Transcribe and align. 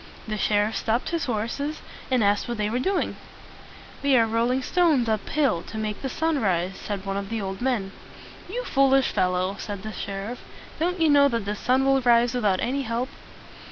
The 0.27 0.35
sheriff 0.35 0.75
stopped 0.77 1.09
his 1.09 1.25
horses, 1.25 1.83
and 2.09 2.23
asked 2.23 2.47
what 2.47 2.57
they 2.57 2.71
were 2.71 2.79
doing. 2.79 3.17
"We 4.01 4.17
are 4.17 4.25
rolling 4.25 4.63
stones 4.63 5.07
up 5.07 5.29
hill 5.29 5.61
to 5.67 5.77
make 5.77 6.01
the 6.01 6.09
sun 6.09 6.41
rise," 6.41 6.75
said 6.77 7.05
one 7.05 7.17
of 7.17 7.29
the 7.29 7.39
old 7.39 7.61
men. 7.61 7.91
"You 8.49 8.63
foolish 8.63 9.11
fellow!" 9.11 9.57
said 9.59 9.83
the 9.83 9.91
sheriff. 9.91 10.39
"Don't 10.79 10.99
you 10.99 11.07
know 11.11 11.27
that 11.27 11.45
the 11.45 11.55
sun 11.55 11.85
will 11.85 12.01
rise 12.01 12.33
without 12.33 12.59
any 12.61 12.81
help?" 12.81 13.09